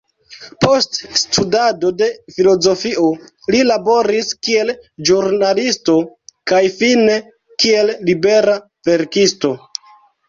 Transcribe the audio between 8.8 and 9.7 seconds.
verkisto.